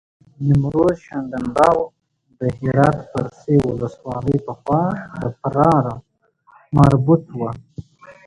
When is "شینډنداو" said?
1.05-1.77